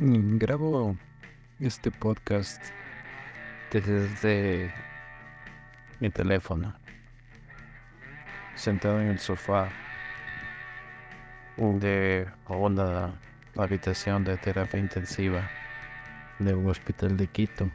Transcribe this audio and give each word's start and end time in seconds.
Grabo 0.00 0.96
este 1.60 1.92
podcast 1.92 2.60
desde 3.70 4.74
mi 6.00 6.10
teléfono, 6.10 6.74
sentado 8.56 9.00
en 9.00 9.10
el 9.10 9.20
sofá 9.20 9.68
de 11.56 12.26
una 12.48 13.14
habitación 13.56 14.24
de 14.24 14.36
terapia 14.36 14.80
intensiva 14.80 15.48
de 16.40 16.52
un 16.54 16.68
hospital 16.68 17.16
de 17.16 17.28
Quito, 17.28 17.70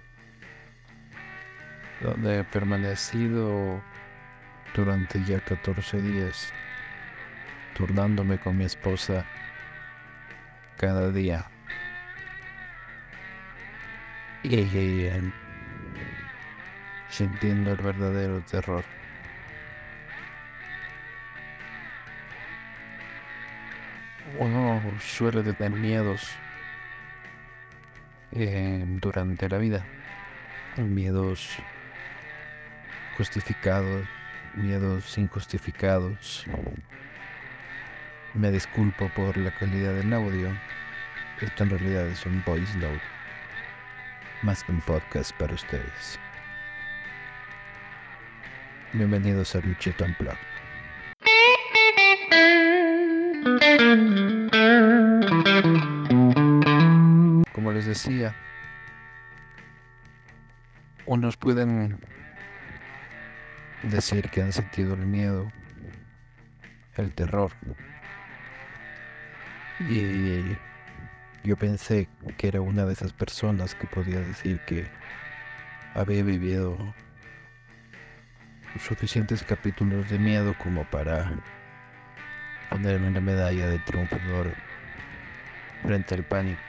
donde 2.01 2.39
he 2.39 2.43
permanecido 2.43 3.81
durante 4.75 5.23
ya 5.23 5.39
14 5.39 6.01
días, 6.01 6.51
turnándome 7.77 8.37
con 8.39 8.57
mi 8.57 8.65
esposa 8.65 9.25
cada 10.75 11.11
día 11.11 11.49
y, 14.43 15.09
sintiendo 17.09 17.71
el 17.71 17.77
verdadero 17.77 18.41
terror. 18.41 18.83
Uno 24.37 24.81
suele 25.01 25.41
tener 25.53 25.71
miedos 25.71 26.29
eh, 28.31 28.85
durante 29.01 29.49
la 29.49 29.57
vida, 29.57 29.85
miedos 30.77 31.57
justificados, 33.17 34.07
miedos 34.53 35.17
injustificados. 35.17 36.45
Me 38.35 38.51
disculpo 38.51 39.09
por 39.09 39.35
la 39.35 39.51
calidad 39.51 39.93
del 39.95 40.13
audio. 40.13 40.49
Esto 41.41 41.63
en 41.63 41.69
realidad 41.71 42.07
es 42.07 42.25
un 42.25 42.43
voice 42.45 42.77
note 42.77 43.18
más 44.41 44.63
que 44.63 44.71
un 44.71 44.81
podcast 44.81 45.33
para 45.37 45.53
ustedes. 45.53 46.19
Bienvenidos 48.93 49.55
a 49.55 49.59
Luchito 49.59 50.05
Unplugged. 50.05 50.37
Como 57.53 57.71
les 57.73 57.85
decía, 57.85 58.33
unos 61.05 61.35
pueden 61.37 61.99
decir 63.83 64.29
que 64.29 64.41
han 64.41 64.53
sentido 64.53 64.93
el 64.93 65.05
miedo, 65.05 65.51
el 66.95 67.13
terror. 67.13 67.51
Y 69.89 70.57
yo 71.43 71.55
pensé 71.55 72.09
que 72.37 72.47
era 72.47 72.61
una 72.61 72.85
de 72.85 72.93
esas 72.93 73.13
personas 73.13 73.75
que 73.75 73.87
podía 73.87 74.19
decir 74.19 74.59
que 74.65 74.87
había 75.93 76.23
vivido 76.23 76.77
suficientes 78.79 79.43
capítulos 79.43 80.09
de 80.09 80.19
miedo 80.19 80.55
como 80.61 80.83
para 80.85 81.31
ponerme 82.69 83.07
una 83.07 83.21
medalla 83.21 83.67
de 83.67 83.79
triunfador 83.79 84.53
frente 85.83 86.15
al 86.15 86.23
pánico. 86.23 86.61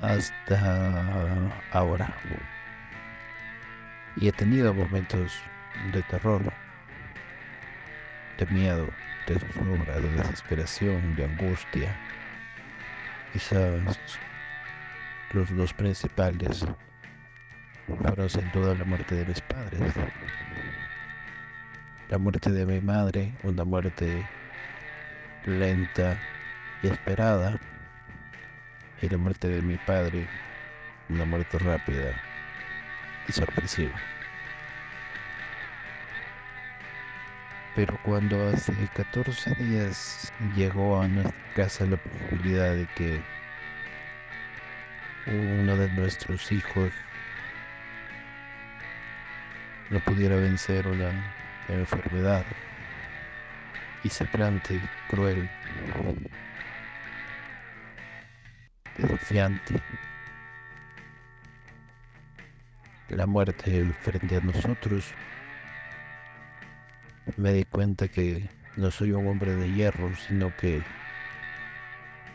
Hasta 0.00 1.50
ahora. 1.72 2.14
Y 4.16 4.28
he 4.28 4.32
tenido 4.32 4.74
momentos 4.74 5.40
de 5.92 6.02
terror, 6.02 6.42
de 8.38 8.46
miedo, 8.46 8.88
de 9.26 9.38
zozobra, 9.38 10.00
de 10.00 10.08
desesperación, 10.10 11.16
de 11.16 11.24
angustia 11.24 11.96
quizás 13.36 13.98
los 15.34 15.54
dos 15.54 15.74
principales 15.74 16.64
fueron 17.86 18.30
sin 18.30 18.50
duda 18.52 18.74
la 18.74 18.84
muerte 18.84 19.14
de 19.14 19.26
mis 19.26 19.42
padres. 19.42 19.92
La 22.08 22.16
muerte 22.16 22.50
de 22.50 22.64
mi 22.64 22.80
madre, 22.80 23.34
una 23.42 23.64
muerte 23.64 24.26
lenta 25.44 26.18
y 26.82 26.88
esperada. 26.88 27.60
Y 29.02 29.08
la 29.10 29.18
muerte 29.18 29.48
de 29.48 29.60
mi 29.60 29.76
padre, 29.76 30.26
una 31.10 31.26
muerte 31.26 31.58
rápida 31.58 32.12
y 33.28 33.32
sorpresiva. 33.32 34.00
Pero 37.76 37.98
cuando 38.02 38.48
hace 38.48 38.72
14 38.94 39.54
días 39.56 40.32
llegó 40.56 40.98
a 40.98 41.06
nuestra 41.06 41.54
casa 41.54 41.84
la 41.84 41.98
posibilidad 41.98 42.74
de 42.74 42.86
que 42.96 43.22
uno 45.26 45.76
de 45.76 45.92
nuestros 45.92 46.50
hijos 46.50 46.90
no 49.90 50.00
pudiera 50.00 50.36
vencer 50.36 50.86
una 50.86 51.12
enfermedad 51.68 52.46
plante 54.32 54.80
cruel, 55.08 55.50
desafiante, 58.96 59.74
la 63.08 63.26
muerte 63.26 63.84
frente 64.02 64.36
a 64.36 64.40
nosotros 64.40 65.12
me 67.36 67.52
di 67.52 67.64
cuenta 67.64 68.08
que 68.08 68.48
no 68.76 68.90
soy 68.90 69.12
un 69.12 69.26
hombre 69.26 69.54
de 69.56 69.72
hierro, 69.72 70.14
sino 70.16 70.54
que, 70.56 70.82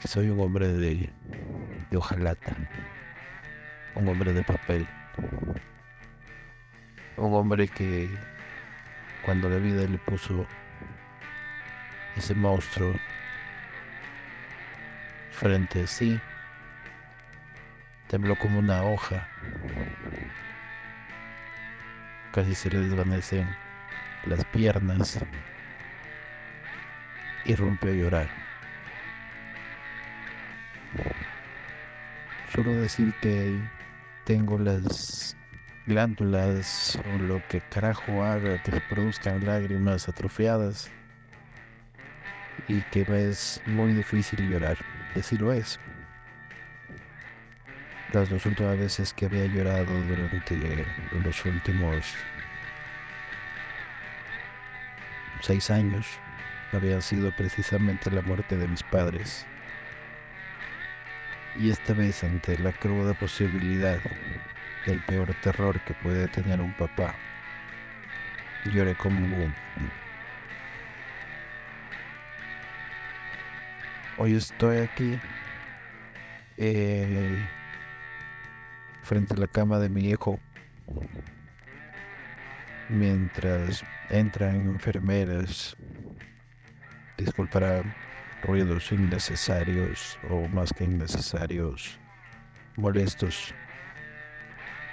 soy 0.03 0.29
un 0.29 0.39
hombre 0.39 0.67
de, 0.67 1.09
hojalata, 1.95 2.55
un 3.95 4.07
hombre 4.07 4.33
de 4.33 4.43
papel, 4.43 4.87
un 7.17 7.33
hombre 7.33 7.67
que 7.67 8.09
cuando 9.23 9.49
la 9.49 9.57
vida 9.57 9.83
le 9.83 9.97
puso 9.99 10.45
ese 12.17 12.35
monstruo 12.35 12.93
frente 15.31 15.83
a 15.83 15.87
sí, 15.87 16.19
tembló 18.07 18.37
como 18.37 18.59
una 18.59 18.83
hoja, 18.83 19.27
casi 22.33 22.53
se 22.55 22.69
le 22.69 22.79
desvanecen 22.79 23.47
las 24.25 24.45
piernas 24.45 25.19
y 27.45 27.55
rompió 27.55 27.91
a 27.91 27.93
llorar. 27.93 28.29
Solo 32.53 32.73
decir 32.73 33.13
que 33.21 33.57
tengo 34.25 34.57
las 34.57 35.37
glándulas 35.87 36.99
o 37.13 37.17
lo 37.17 37.41
que 37.47 37.61
carajo 37.61 38.23
haga 38.23 38.61
que 38.61 38.81
produzcan 38.89 39.45
lágrimas 39.45 40.07
atrofiadas 40.07 40.91
y 42.67 42.81
que 42.91 43.05
es 43.29 43.61
muy 43.65 43.93
difícil 43.93 44.49
llorar. 44.49 44.77
Decirlo 45.15 45.53
es. 45.53 45.79
Las 48.13 48.29
dos 48.29 48.45
últimas 48.45 48.77
veces 48.77 49.13
que 49.13 49.25
había 49.25 49.45
llorado 49.45 49.93
durante 50.03 50.85
los 51.23 51.45
últimos 51.45 52.05
seis 55.41 55.69
años 55.69 56.07
había 56.71 57.01
sido 57.01 57.31
precisamente 57.35 58.09
la 58.11 58.21
muerte 58.21 58.57
de 58.57 58.67
mis 58.67 58.83
padres. 58.83 59.45
Y 61.59 61.69
esta 61.69 61.93
vez 61.93 62.23
ante 62.23 62.57
la 62.59 62.71
cruda 62.71 63.13
posibilidad 63.13 63.99
del 64.85 64.99
peor 65.03 65.33
terror 65.41 65.79
que 65.81 65.93
puede 65.95 66.27
tener 66.29 66.61
un 66.61 66.73
papá, 66.73 67.15
lloré 68.65 68.95
como 68.95 69.19
un... 69.19 69.53
Hoy 74.17 74.35
estoy 74.35 74.77
aquí 74.77 75.19
eh, 76.57 77.45
frente 79.03 79.33
a 79.33 79.37
la 79.37 79.47
cama 79.47 79.79
de 79.79 79.89
mi 79.89 80.09
hijo 80.09 80.39
mientras 82.89 83.83
entran 84.09 84.55
enfermeras, 84.67 85.75
disculpará 87.17 87.83
ruidos 88.43 88.91
innecesarios 88.91 90.19
o 90.29 90.47
más 90.49 90.73
que 90.73 90.83
innecesarios, 90.83 91.99
molestos 92.75 93.53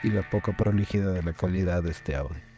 y 0.03 0.11
la 0.11 0.23
poca 0.29 0.53
prolijidad 0.53 1.15
de 1.15 1.23
la 1.23 1.33
calidad 1.33 1.83
de 1.83 1.91
este 1.91 2.15
audio. 2.15 2.49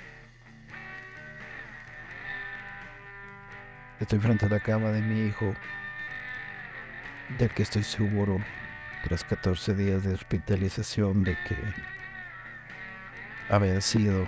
Estoy 4.00 4.18
frente 4.18 4.46
a 4.46 4.48
la 4.48 4.60
cama 4.60 4.90
de 4.90 5.02
mi 5.02 5.26
hijo, 5.26 5.54
del 7.38 7.50
que 7.50 7.62
estoy 7.62 7.82
seguro, 7.82 8.38
tras 9.04 9.24
14 9.24 9.74
días 9.74 10.04
de 10.04 10.14
hospitalización, 10.14 11.22
de 11.22 11.36
que 11.46 11.56
había 13.50 13.80
sido 13.80 14.26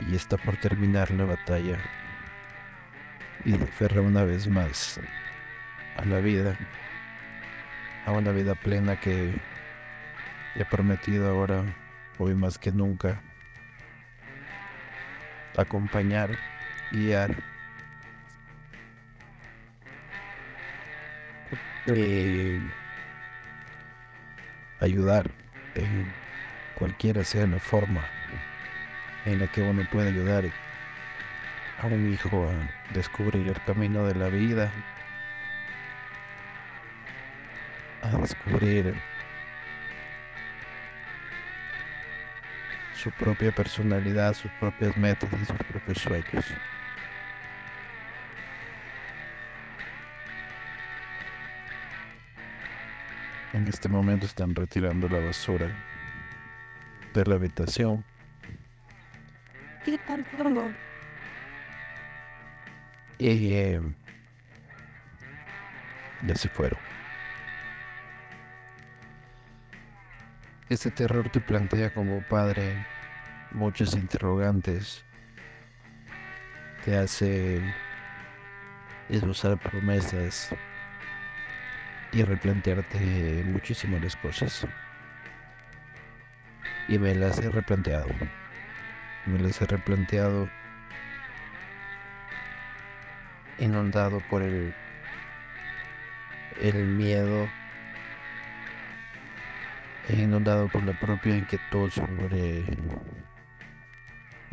y 0.00 0.14
está 0.14 0.36
por 0.36 0.56
terminar 0.56 1.10
la 1.10 1.24
batalla. 1.24 1.78
Y 3.44 3.52
se 3.52 3.62
aferra 3.62 4.00
una 4.00 4.24
vez 4.24 4.48
más 4.48 5.00
a 5.96 6.04
la 6.04 6.20
vida, 6.20 6.56
a 8.04 8.12
una 8.12 8.32
vida 8.32 8.54
plena 8.54 8.98
que 8.98 9.34
he 10.54 10.64
prometido 10.64 11.30
ahora, 11.30 11.64
hoy 12.18 12.34
más 12.34 12.58
que 12.58 12.72
nunca, 12.72 13.20
acompañar, 15.56 16.36
guiar, 16.92 17.36
eh, 21.86 22.60
ayudar 24.80 25.30
en 25.74 26.12
cualquiera 26.74 27.22
sea 27.22 27.46
la 27.46 27.58
forma 27.58 28.15
en 29.26 29.40
la 29.40 29.48
que 29.48 29.60
uno 29.60 29.82
puede 29.90 30.08
ayudar 30.08 30.44
a 31.82 31.86
un 31.86 32.12
hijo 32.12 32.48
a 32.48 32.94
descubrir 32.94 33.48
el 33.48 33.60
camino 33.64 34.06
de 34.06 34.14
la 34.14 34.28
vida, 34.28 34.72
a 38.02 38.16
descubrir 38.16 38.94
su 42.94 43.10
propia 43.10 43.52
personalidad, 43.52 44.32
sus 44.34 44.50
propias 44.52 44.96
metas 44.96 45.28
y 45.32 45.44
sus 45.44 45.56
propios 45.58 45.98
sueños. 45.98 46.44
En 53.52 53.66
este 53.68 53.88
momento 53.88 54.26
están 54.26 54.54
retirando 54.54 55.08
la 55.08 55.18
basura 55.18 55.68
de 57.14 57.24
la 57.24 57.36
habitación. 57.36 58.04
Y 63.18 63.54
eh, 63.54 63.80
ya 66.26 66.34
se 66.34 66.48
fueron. 66.48 66.78
Este 70.68 70.90
terror 70.90 71.28
te 71.30 71.40
plantea 71.40 71.94
como 71.94 72.20
padre 72.22 72.84
muchos 73.52 73.94
interrogantes. 73.94 75.04
Te 76.84 76.96
hace 76.96 77.62
esbozar 79.08 79.58
promesas 79.58 80.50
y 82.12 82.22
replantearte 82.22 83.44
muchísimas 83.46 84.16
cosas. 84.16 84.66
Y 86.88 86.98
me 86.98 87.14
las 87.14 87.38
he 87.38 87.48
replanteado. 87.50 88.08
Me 89.26 89.40
las 89.40 89.60
he 89.60 89.66
replanteado 89.66 90.48
inundado 93.58 94.20
por 94.30 94.42
el, 94.42 94.74
el 96.60 96.86
miedo, 96.86 97.48
inundado 100.08 100.68
por 100.68 100.84
la 100.84 100.98
propia 100.98 101.36
inquietud 101.36 101.90
sobre 101.90 102.64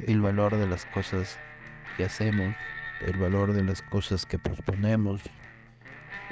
el 0.07 0.21
valor 0.21 0.57
de 0.57 0.67
las 0.67 0.85
cosas 0.85 1.39
que 1.97 2.05
hacemos, 2.05 2.55
el 3.01 3.17
valor 3.17 3.53
de 3.53 3.63
las 3.63 3.81
cosas 3.81 4.25
que 4.25 4.39
posponemos, 4.39 5.21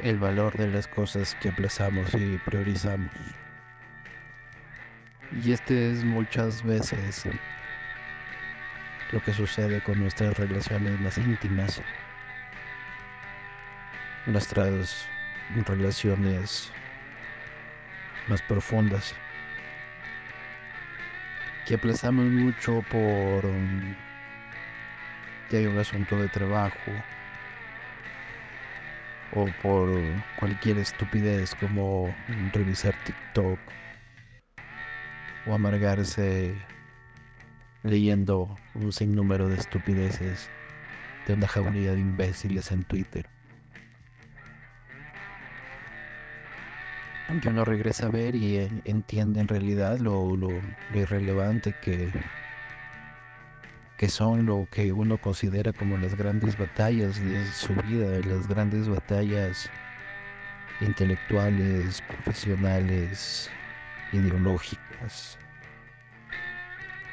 el 0.01 0.17
valor 0.17 0.57
de 0.57 0.67
las 0.67 0.87
cosas 0.87 1.35
que 1.35 1.49
aplazamos 1.49 2.13
y 2.15 2.39
priorizamos. 2.45 3.11
Y 5.43 5.51
este 5.51 5.91
es 5.91 6.03
muchas 6.03 6.63
veces 6.63 7.25
lo 9.11 9.21
que 9.21 9.33
sucede 9.33 9.81
con 9.81 9.99
nuestras 9.99 10.37
relaciones 10.37 10.99
más 10.99 11.17
íntimas, 11.17 11.81
nuestras 14.25 15.07
relaciones 15.67 16.71
más 18.27 18.41
profundas, 18.43 19.13
que 21.65 21.75
aplazamos 21.75 22.25
mucho 22.25 22.83
por 22.89 23.45
um, 23.45 23.95
que 25.49 25.57
hay 25.57 25.65
un 25.65 25.77
asunto 25.77 26.17
de 26.17 26.29
trabajo 26.29 26.91
o 29.33 29.45
por 29.61 29.89
cualquier 30.39 30.77
estupidez 30.77 31.55
como 31.55 32.13
revisar 32.53 32.93
TikTok 33.03 33.59
o 35.45 35.53
amargarse 35.53 36.55
leyendo 37.83 38.57
un 38.75 38.91
sinnúmero 38.91 39.49
de 39.49 39.55
estupideces 39.55 40.49
de 41.27 41.33
una 41.33 41.47
jauría 41.47 41.93
de 41.93 41.99
imbéciles 41.99 42.71
en 42.71 42.83
Twitter. 42.83 43.27
Uno 47.47 47.63
regresa 47.63 48.07
a 48.07 48.09
ver 48.09 48.35
y 48.35 48.57
entiende 48.83 49.39
en 49.39 49.47
realidad 49.47 49.99
lo, 49.99 50.35
lo, 50.35 50.49
irrelevante 50.93 51.73
que, 51.81 52.11
que 53.97 54.09
son 54.09 54.45
lo 54.45 54.67
que 54.69 54.91
uno 54.91 55.17
considera 55.17 55.71
como 55.71 55.97
las 55.97 56.15
grandes 56.15 56.57
batallas 56.57 57.23
de 57.23 57.45
su 57.53 57.73
vida, 57.73 58.19
las 58.27 58.49
grandes 58.49 58.89
batallas 58.89 59.69
intelectuales, 60.81 62.01
profesionales, 62.01 63.49
ideológicas. 64.11 65.37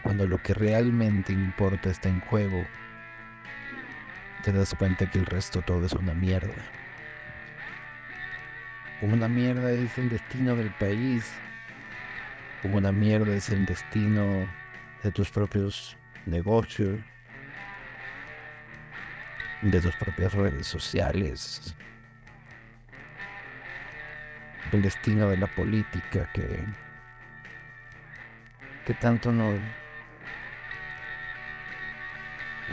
Cuando 0.08 0.26
lo 0.26 0.43
que 0.43 0.55
realmente 0.55 1.34
importa 1.34 1.90
está 1.90 2.08
en 2.08 2.20
juego, 2.20 2.64
te 4.43 4.52
das 4.52 4.75
cuenta 4.75 5.10
que 5.10 5.19
el 5.19 5.26
resto 5.26 5.60
todo 5.60 5.84
es 5.84 5.93
una 5.93 6.14
mierda. 6.14 6.55
Una 9.02 9.28
mierda 9.28 9.70
es 9.70 9.99
el 9.99 10.08
destino 10.08 10.56
del 10.56 10.70
país. 10.76 11.31
Una 12.64 12.90
mierda 12.90 13.34
es 13.34 13.50
el 13.50 13.66
destino 13.66 14.49
de 15.02 15.12
tus 15.12 15.28
propios 15.28 15.94
negocios, 16.25 16.99
de 19.61 19.78
tus 19.78 19.94
propias 19.96 20.32
redes 20.32 20.66
sociales, 20.66 21.76
el 24.72 24.81
destino 24.81 25.28
de 25.28 25.37
la 25.37 25.49
política 25.49 26.31
que, 26.32 26.64
que 28.87 28.94
tanto 28.94 29.31
nos, 29.31 29.61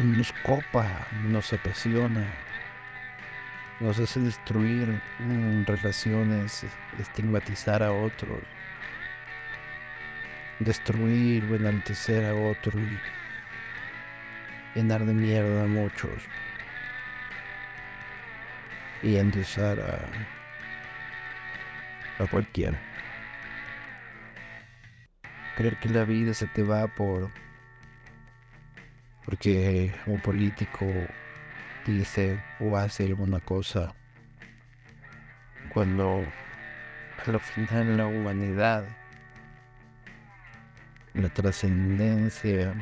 nos 0.04 0.34
copa, 0.44 1.08
nos 1.24 1.54
apasiona, 1.54 2.28
nos 3.80 4.00
hace 4.00 4.20
destruir 4.20 5.02
relaciones, 5.66 6.66
estigmatizar 7.00 7.84
a 7.84 7.92
otros, 7.92 8.40
destruir 10.60 11.46
o 11.46 11.56
enaltecer 11.56 12.26
a 12.26 12.36
otros 12.36 12.76
y 12.76 14.80
llenar 14.80 15.06
de 15.06 15.14
mierda 15.14 15.64
a 15.64 15.68
muchos. 15.68 16.22
Y 19.04 19.18
endosar 19.18 19.80
a 19.80 20.36
a 22.20 22.28
cualquiera. 22.28 22.80
Creer 25.56 25.78
que 25.78 25.90
la 25.90 26.04
vida 26.04 26.34
se 26.34 26.48
te 26.48 26.64
va 26.64 26.88
por 26.88 27.30
porque 29.26 29.94
un 30.06 30.20
político 30.20 30.86
dice 31.86 32.42
o 32.60 32.78
hace 32.78 33.06
alguna 33.06 33.40
cosa 33.40 33.94
cuando 35.70 36.24
al 37.26 37.40
final 37.40 37.98
la 37.98 38.08
humanidad 38.08 38.86
la 41.14 41.30
trascendencia 41.30 42.74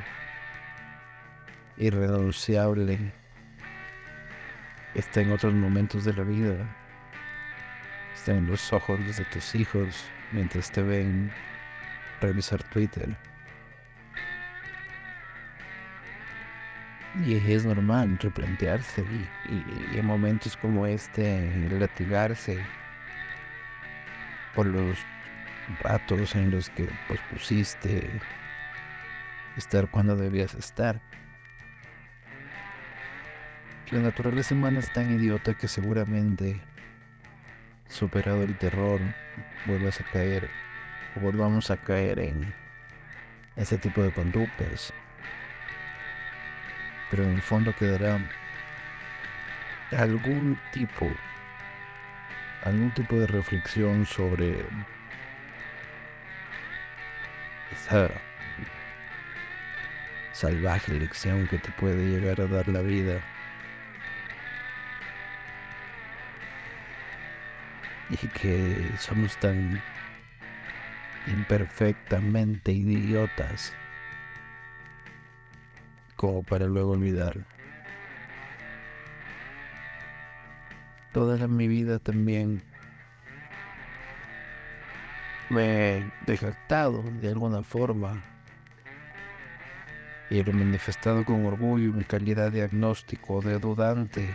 irrenunciable 1.78 3.14
está 4.94 5.22
en 5.22 5.32
otros 5.32 5.54
momentos 5.54 6.06
de 6.06 6.14
la 6.14 6.24
vida 6.24 6.84
en 8.32 8.48
los 8.48 8.72
ojos 8.72 9.00
de 9.18 9.26
tus 9.26 9.54
hijos 9.56 10.06
mientras 10.32 10.72
te 10.72 10.82
ven 10.82 11.32
revisar 12.22 12.64
Twitter. 12.64 13.16
Y 17.22 17.36
es 17.36 17.66
normal 17.66 18.18
replantearse 18.20 19.04
y, 19.48 19.98
en 19.98 20.06
momentos 20.06 20.58
como 20.58 20.88
este 20.88 21.70
latigarse 21.70 22.66
por 24.56 24.66
los 24.66 24.98
ratos 25.82 26.36
en 26.36 26.50
los 26.50 26.70
que 26.72 26.90
pospusiste 27.08 28.10
estar 29.58 29.90
cuando 29.90 30.16
debías 30.16 30.56
estar. 30.56 31.02
La 33.92 34.00
naturaleza 34.00 34.56
humana 34.56 34.80
es 34.80 34.92
tan 34.92 35.12
idiota 35.14 35.54
que 35.54 35.68
seguramente 35.68 36.60
superado 37.88 38.42
el 38.42 38.58
terror, 38.58 39.00
vuelvas 39.68 40.02
a 40.02 40.04
caer 40.06 40.50
o 41.16 41.20
volvamos 41.20 41.70
a 41.70 41.78
caer 41.78 42.20
en 42.20 42.54
ese 43.56 43.78
tipo 43.78 44.02
de 44.02 44.12
conductas. 44.12 44.92
Pero 47.14 47.26
en 47.26 47.36
el 47.36 47.44
fondo 47.44 47.76
quedará 47.76 48.20
algún 49.96 50.60
tipo 50.72 51.08
algún 52.64 52.90
tipo 52.96 53.20
de 53.20 53.28
reflexión 53.28 54.04
sobre 54.08 54.66
esa 57.72 58.10
salvaje 60.32 60.92
lección 60.92 61.48
que 61.48 61.60
te 61.60 61.70
puede 61.74 62.04
llegar 62.04 62.42
a 62.42 62.48
dar 62.48 62.68
la 62.68 62.82
vida. 62.82 63.22
Y 68.10 68.28
que 68.30 68.90
somos 68.98 69.38
tan 69.38 69.80
imperfectamente 71.28 72.72
idiotas 72.72 73.76
como 76.24 76.42
para 76.42 76.68
luego 76.68 76.92
olvidar. 76.92 77.36
Toda 81.12 81.50
mi 81.50 81.68
vida 81.68 82.00
también 82.00 82.64
me 85.50 85.98
he 86.26 86.38
jactado 86.38 87.04
de 87.20 87.28
alguna 87.28 87.62
forma 87.62 88.24
y 90.30 90.40
he 90.40 90.44
manifestado 90.46 91.26
con 91.26 91.46
orgullo 91.46 91.92
mi 91.92 92.06
calidad 92.06 92.54
de 92.54 92.64
agnóstico, 92.64 93.42
de 93.42 93.60
dudante 93.60 94.34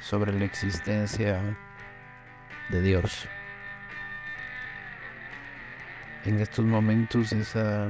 sobre 0.00 0.38
la 0.38 0.44
existencia 0.44 1.40
de 2.68 2.82
Dios. 2.82 3.26
En 6.26 6.38
estos 6.38 6.66
momentos 6.66 7.32
esa 7.32 7.88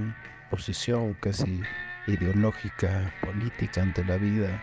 posición 0.51 1.15
casi 1.15 1.65
ideológica, 2.09 3.13
política 3.21 3.83
ante 3.83 4.05
la 4.05 4.17
vida, 4.17 4.61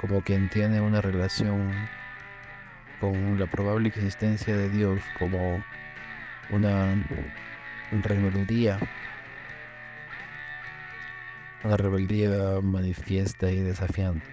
como 0.00 0.22
quien 0.22 0.48
tiene 0.48 0.80
una 0.80 1.00
relación 1.00 1.72
con 3.00 3.38
la 3.38 3.46
probable 3.46 3.88
existencia 3.88 4.56
de 4.56 4.68
Dios 4.68 5.00
como 5.18 5.62
una 6.50 6.94
rebeldía, 7.92 8.78
una 11.64 11.76
rebeldía 11.76 12.60
manifiesta 12.62 13.50
y 13.50 13.60
desafiante. 13.60 14.26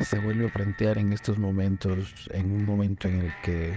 Se 0.00 0.18
vuelve 0.18 0.46
a 0.46 0.52
plantear 0.52 0.98
en 0.98 1.12
estos 1.12 1.38
momentos, 1.38 2.28
en 2.32 2.50
un 2.50 2.64
momento 2.64 3.08
en 3.08 3.22
el 3.22 3.32
que 3.42 3.74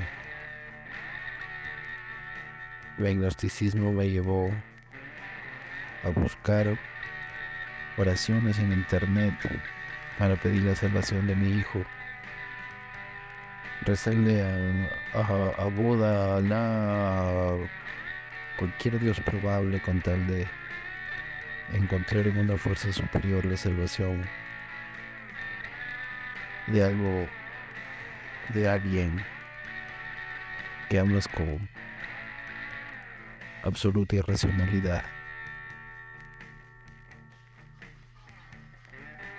el 2.98 3.06
agnosticismo 3.06 3.92
me 3.92 4.10
llevó 4.10 4.50
a 6.06 6.10
buscar 6.10 6.78
oraciones 7.98 8.60
en 8.60 8.72
internet 8.72 9.34
para 10.18 10.36
pedir 10.36 10.64
la 10.64 10.76
salvación 10.76 11.28
de 11.28 11.36
mi 11.36 11.60
hijo 11.60 11.84
rezarle 13.82 14.42
a, 14.42 15.20
a, 15.20 15.66
Buda, 15.66 16.38
a 16.38 17.56
cualquier 18.58 19.00
dios 19.00 19.20
probable 19.20 19.82
con 19.82 20.02
tal 20.02 20.26
de 20.28 20.48
encontrar 21.74 22.28
en 22.28 22.38
una 22.38 22.58
fuerza 22.58 22.92
superior 22.94 23.46
la 23.46 23.58
salvación 23.58 24.26
de 26.68 26.84
algo, 26.84 27.28
de 28.54 28.68
alguien 28.70 29.24
que 30.90 31.00
amas 31.00 31.28
con 31.28 31.68
absoluta 33.64 34.16
irracionalidad. 34.16 35.04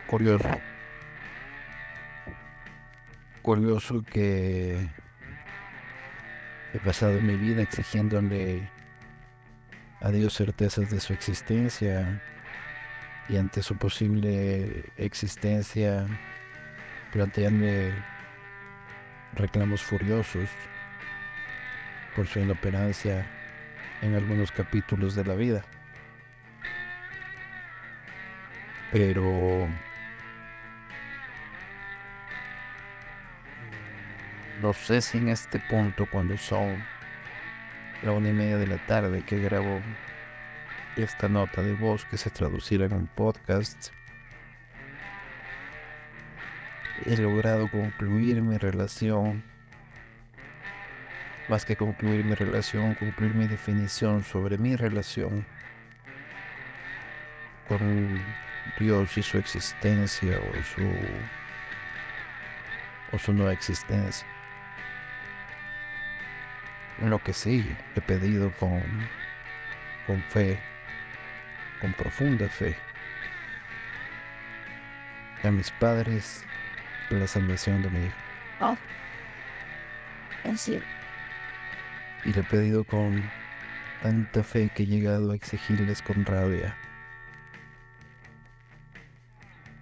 Curioso 0.06 0.48
curioso 3.46 4.02
que 4.02 4.76
he 6.75 6.78
pasado 6.80 7.20
mi 7.20 7.36
vida 7.36 7.62
exigiéndole 7.62 8.68
a 10.00 10.10
Dios 10.10 10.34
certezas 10.34 10.90
de 10.90 10.98
su 10.98 11.12
existencia 11.12 12.20
y 13.28 13.36
ante 13.36 13.62
su 13.62 13.76
posible 13.76 14.84
existencia 14.96 16.06
plantearme 17.12 17.92
reclamos 19.34 19.80
furiosos 19.80 20.50
por 22.16 22.26
su 22.26 22.40
inoperancia 22.40 23.25
en 24.02 24.16
algunos 24.16 24.50
capítulos 24.50 25.14
de 25.14 25.25
la 25.25 25.34
vida. 25.34 25.64
Pero 28.90 29.68
No 34.62 34.72
sé 34.72 35.02
si 35.02 35.18
en 35.18 35.28
este 35.28 35.58
punto, 35.58 36.06
cuando 36.10 36.38
son 36.38 36.82
la 38.02 38.12
una 38.12 38.30
y 38.30 38.32
media 38.32 38.56
de 38.56 38.66
la 38.66 38.78
tarde 38.86 39.22
que 39.22 39.38
grabo 39.38 39.82
esta 40.96 41.28
nota 41.28 41.60
de 41.60 41.75
voz 41.75 42.06
que 42.06 42.16
se 42.16 42.30
traducirá 42.30 42.86
en 42.86 42.94
un 42.94 43.06
podcast, 43.06 43.90
he 47.04 47.18
logrado 47.18 47.70
concluir 47.70 48.40
mi 48.40 48.56
relación, 48.56 49.44
más 51.50 51.66
que 51.66 51.76
concluir 51.76 52.25
mi 52.25 52.34
relación, 52.34 52.94
concluir 52.94 53.34
mi 53.34 53.46
definición 53.46 54.25
sobre 54.25 54.56
mi 54.56 54.75
relación 54.75 55.44
con 57.68 58.25
Dios 58.78 59.18
y 59.18 59.22
su 59.22 59.36
existencia 59.36 60.38
o 60.38 60.62
su, 60.62 60.82
o 63.12 63.18
su 63.18 63.34
no 63.34 63.50
existencia 63.50 64.26
lo 67.00 67.18
que 67.22 67.32
sí 67.32 67.64
he 67.94 68.00
pedido 68.00 68.50
con, 68.52 68.82
con 70.06 70.22
fe, 70.22 70.58
con 71.80 71.92
profunda 71.92 72.48
fe, 72.48 72.76
a 75.42 75.50
mis 75.50 75.70
padres 75.72 76.44
la 77.10 77.26
salvación 77.26 77.82
de 77.82 77.90
mi 77.90 78.06
hijo. 78.06 78.16
Oh, 78.60 78.76
Y 82.24 82.32
le 82.32 82.40
he 82.40 82.44
pedido 82.44 82.84
con 82.84 83.22
tanta 84.02 84.42
fe 84.42 84.70
que 84.74 84.84
he 84.84 84.86
llegado 84.86 85.30
a 85.30 85.34
exigirles 85.34 86.02
con 86.02 86.24
rabia 86.24 86.76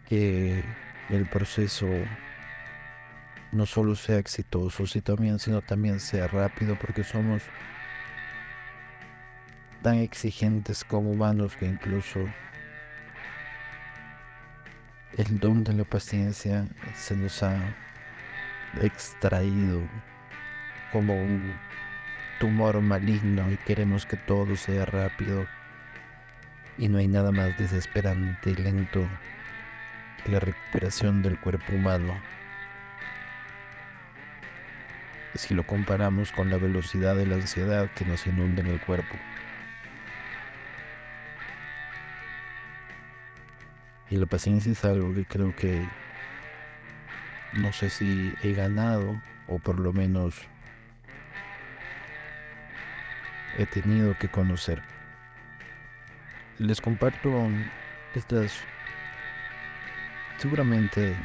que 0.09 0.63
el 1.11 1.27
proceso 1.27 1.89
no 3.55 3.67
solo 3.67 3.95
sea 3.95 4.19
exitoso, 4.19 4.87
sino 4.87 5.63
también 5.63 6.01
sea 6.01 6.27
rápido, 6.27 6.77
porque 6.79 7.05
somos 7.05 7.43
tan 9.83 9.97
exigentes 9.97 10.83
como 10.85 11.13
humanos 11.13 11.57
que 11.57 11.67
incluso 11.67 12.21
el 15.17 15.39
don 15.39 15.63
de 15.63 15.73
la 15.73 15.85
paciencia 15.85 16.67
se 16.95 17.17
nos 17.17 17.43
ha 17.43 17.57
extraído 18.83 19.83
como 20.91 21.15
un 21.15 21.55
tumor 22.41 22.81
maligno 22.81 23.51
y 23.53 23.57
queremos 23.59 24.05
que 24.07 24.17
todo 24.17 24.57
sea 24.57 24.85
rápido. 24.85 25.47
Y 26.77 26.89
no 26.89 26.99
hay 26.99 27.07
nada 27.07 27.31
más 27.31 27.57
desesperante 27.57 28.51
y 28.51 28.57
lento 28.57 29.09
que 30.25 30.33
la 30.33 30.41
recuperación 30.41 31.23
del 31.23 31.39
cuerpo 31.39 31.73
humano 31.73 32.15
si 35.35 35.55
lo 35.55 35.67
comparamos 35.67 36.33
con 36.33 36.51
la 36.51 36.59
velocidad 36.59 37.17
de 37.17 37.27
la 37.27 37.37
ansiedad 37.37 37.91
que 37.95 38.05
nos 38.05 38.27
inunda 38.27 38.63
en 38.63 38.69
el 38.69 38.81
cuerpo. 38.81 39.17
Y 44.11 44.17
la 44.17 44.27
paciencia 44.27 44.71
es 44.73 44.85
algo 44.85 45.13
que 45.15 45.25
creo 45.25 45.55
que 45.57 45.85
no 47.55 47.73
sé 47.73 47.91
si 47.91 48.35
he 48.43 48.53
ganado 48.53 49.21
o 49.49 49.59
por 49.59 49.81
lo 49.81 49.93
menos 49.93 50.41
he 53.59 53.67
tenido 53.67 54.17
que 54.19 54.29
conocer. 54.29 54.83
Les 56.59 56.81
comparto 56.81 57.49
estas 58.15 58.61
seguramente 60.39 61.17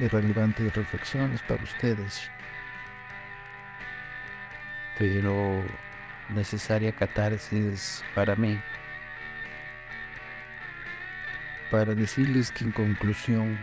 irrelevantes 0.00 0.74
reflexiones 0.74 1.40
para 1.42 1.62
ustedes 1.62 2.30
pero 4.98 5.62
necesaria 6.30 6.92
catarsis 6.92 8.02
para 8.14 8.34
mí, 8.36 8.58
para 11.70 11.94
decirles 11.94 12.50
que 12.50 12.64
en 12.64 12.72
conclusión 12.72 13.58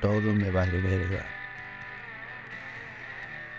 todo 0.00 0.32
me 0.32 0.50
vale 0.50 0.80
verga. 0.80 1.24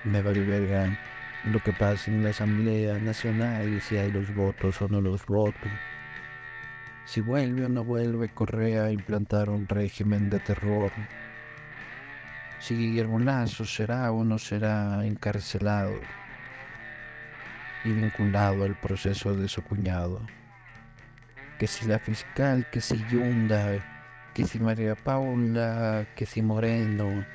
Me 0.03 0.21
vale 0.21 0.41
verga 0.41 0.97
lo 1.45 1.59
que 1.59 1.73
pasa 1.73 2.11
en 2.11 2.23
la 2.23 2.29
Asamblea 2.29 2.99
Nacional 2.99 3.73
y 3.73 3.81
si 3.81 3.97
hay 3.97 4.11
los 4.11 4.33
votos 4.33 4.81
o 4.81 4.87
no 4.87 5.01
los 5.01 5.25
votos. 5.25 5.71
Si 7.05 7.21
vuelve 7.21 7.65
o 7.65 7.69
no 7.69 7.83
vuelve 7.83 8.29
Correa 8.29 8.85
a 8.85 8.91
implantar 8.91 9.49
un 9.49 9.67
régimen 9.67 10.29
de 10.29 10.39
terror 10.39 10.91
si 12.59 12.75
Guillermo 12.75 13.19
Lazo 13.19 13.65
será 13.65 14.11
o 14.11 14.23
no 14.23 14.37
será 14.37 15.05
encarcelado 15.05 15.93
y 17.83 17.91
vinculado 17.91 18.63
al 18.63 18.75
proceso 18.75 19.35
de 19.35 19.47
su 19.47 19.63
cuñado. 19.63 20.21
Que 21.59 21.67
si 21.67 21.85
la 21.85 21.99
fiscal, 21.99 22.69
que 22.71 22.81
si 22.81 23.03
Yunda, 23.09 23.79
que 24.33 24.45
si 24.45 24.59
María 24.59 24.95
Paula, 24.95 26.05
que 26.15 26.25
si 26.25 26.41
Moreno, 26.41 27.25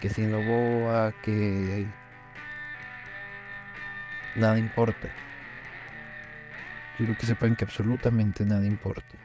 que 0.00 0.08
si 0.08 0.22
Novoa, 0.22 1.12
que 1.22 1.86
nada 4.34 4.58
importa. 4.58 5.08
Quiero 6.96 7.16
que 7.16 7.26
sepan 7.26 7.56
que 7.56 7.64
absolutamente 7.64 8.44
nada 8.44 8.64
importa. 8.64 9.16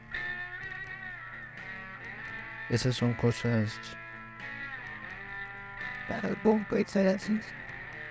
Esas 2.69 2.95
son 2.95 3.13
cosas 3.13 3.79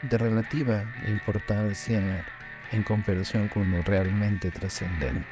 de 0.03 0.19
relativa 0.19 0.85
importancia 1.07 2.25
en 2.73 2.83
comparación 2.83 3.49
con 3.49 3.71
lo 3.71 3.83
realmente 3.83 4.51
trascendente. 4.51 5.27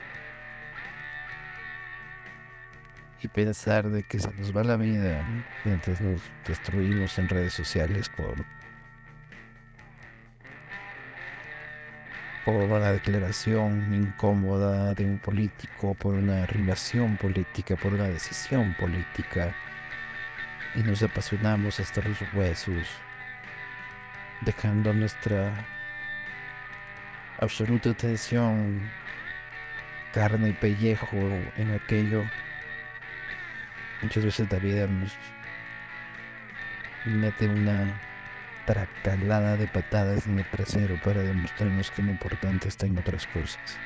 Y 3.20 3.28
pensar 3.28 3.88
de 3.88 4.04
que 4.04 4.20
se 4.20 4.32
nos 4.34 4.56
va 4.56 4.62
la 4.62 4.76
vida 4.76 5.26
mientras 5.64 6.00
nos 6.00 6.20
destruimos 6.46 7.18
en 7.18 7.28
redes 7.28 7.52
sociales 7.52 8.08
por, 8.10 8.36
por 12.44 12.54
una 12.54 12.92
declaración 12.92 13.92
incómoda 13.92 14.94
de 14.94 15.04
un 15.04 15.18
político, 15.18 15.94
por 15.94 16.14
una 16.14 16.46
relación 16.46 17.16
política, 17.16 17.74
por 17.74 17.92
una 17.92 18.06
decisión 18.06 18.74
política. 18.78 19.52
Y 20.74 20.82
nos 20.82 21.02
apasionamos 21.02 21.80
hasta 21.80 22.02
los 22.02 22.18
huesos, 22.34 22.86
dejando 24.42 24.92
nuestra 24.92 25.52
absoluta 27.40 27.90
atención, 27.90 28.90
carne 30.12 30.50
y 30.50 30.52
pellejo 30.52 31.16
en 31.56 31.74
aquello. 31.74 32.24
Muchas 34.02 34.24
veces 34.24 34.50
la 34.52 34.58
vida 34.58 34.86
nos 34.86 35.16
mete 37.04 37.48
una 37.48 38.00
tracalada 38.66 39.56
de 39.56 39.66
patadas 39.66 40.26
en 40.26 40.38
el 40.38 40.44
trasero 40.50 41.00
para 41.02 41.22
demostrarnos 41.22 41.90
que 41.90 42.02
lo 42.02 42.10
importante 42.10 42.68
está 42.68 42.86
otras 42.86 43.26
cosas. 43.28 43.78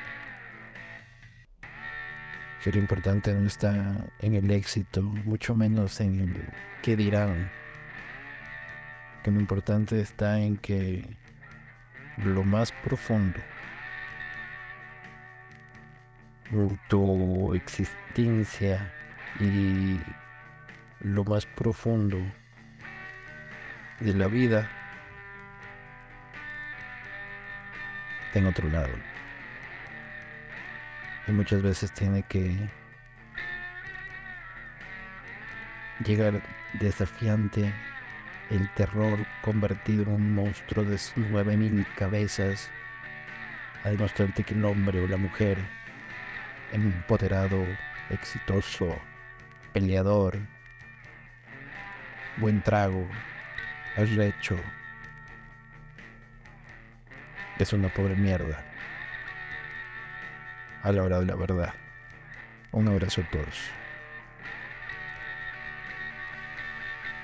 Que 2.62 2.70
lo 2.70 2.78
importante 2.78 3.34
no 3.34 3.46
está 3.46 3.96
en 4.20 4.34
el 4.34 4.50
éxito, 4.50 5.02
mucho 5.02 5.54
menos 5.54 6.00
en 6.00 6.20
el 6.20 6.48
que 6.82 6.96
dirán. 6.96 7.50
Que 9.24 9.30
lo 9.30 9.40
importante 9.40 10.00
está 10.00 10.40
en 10.40 10.56
que 10.56 11.16
lo 12.18 12.44
más 12.44 12.72
profundo 12.84 13.40
tu 16.88 17.54
existencia 17.54 18.92
y 19.40 19.98
lo 21.00 21.24
más 21.24 21.46
profundo 21.46 22.18
de 24.00 24.14
la 24.14 24.26
vida 24.28 24.68
en 28.34 28.46
otro 28.46 28.68
lado. 28.68 29.11
Muchas 31.32 31.62
veces 31.62 31.90
tiene 31.92 32.22
que 32.24 32.54
llegar 36.04 36.42
desafiante 36.74 37.72
el 38.50 38.68
terror 38.74 39.18
convertido 39.40 40.02
en 40.02 40.08
un 40.10 40.34
monstruo 40.34 40.84
de 40.84 41.00
nueve 41.16 41.56
mil 41.56 41.86
cabezas, 41.96 42.70
a 43.82 43.88
demostrarte 43.88 44.44
que 44.44 44.52
el 44.52 44.62
hombre 44.66 45.00
o 45.00 45.08
la 45.08 45.16
mujer, 45.16 45.56
empoderado, 46.70 47.64
exitoso, 48.10 48.94
peleador, 49.72 50.38
buen 52.36 52.62
trago, 52.62 53.08
arrecho, 53.96 54.56
es 57.58 57.72
una 57.72 57.88
pobre 57.88 58.16
mierda 58.16 58.71
a 60.82 60.92
la 60.92 61.02
hora 61.02 61.20
de 61.20 61.26
la 61.26 61.36
verdad. 61.36 61.74
Un 62.72 62.88
abrazo 62.88 63.22
a 63.22 63.30
todos. 63.30 63.81